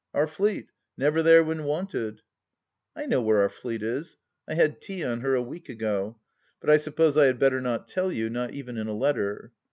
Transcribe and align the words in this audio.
Our 0.15 0.25
Fleet, 0.25 0.71
never 0.97 1.21
there 1.21 1.43
when 1.43 1.63
wanted! 1.63 2.23
I 2.95 3.05
know 3.05 3.21
where 3.21 3.41
our 3.41 3.49
Fleet 3.49 3.83
is; 3.83 4.17
I 4.47 4.55
had 4.55 4.81
tea 4.81 5.05
on 5.05 5.21
her 5.21 5.35
a 5.35 5.43
week 5.43 5.69
ago; 5.69 6.17
but 6.59 6.71
I 6.71 6.77
suppose 6.77 7.17
I 7.17 7.27
had 7.27 7.37
better 7.37 7.61
not 7.61 7.87
tell 7.87 8.11
you, 8.11 8.25
even 8.51 8.77
in 8.79 8.87
a 8.87 8.95
letter. 8.97 9.51